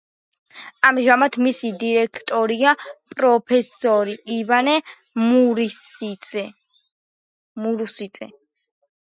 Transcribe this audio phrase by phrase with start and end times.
[0.87, 2.71] ამჟამად მისი დირექტორია
[3.17, 4.75] პროფესორი ივანე
[5.27, 8.25] მურუსიძე.